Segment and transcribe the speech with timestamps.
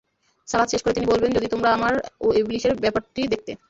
[0.47, 1.93] সালাত শেষ করে তিনি বললেনঃ যদি তোমরা আমার
[2.21, 3.51] ও ইবলীসের ব্যাপারটি দেখতে!